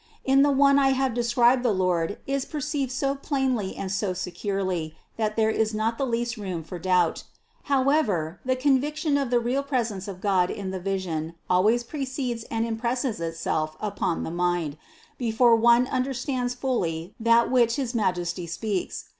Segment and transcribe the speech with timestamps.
[0.25, 4.13] In the one I have described the Lord is per ceived so plainly and so
[4.13, 7.25] securely, that there is not the least room for doubt.
[7.65, 12.65] However, the conviction of the real presence of God in the vision always precedes and
[12.65, 14.75] impresses itself upon the mind,
[15.19, 19.05] before one understands fully that which his Majesty speaks.